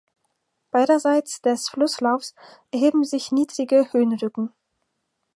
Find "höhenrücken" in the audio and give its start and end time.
3.93-4.51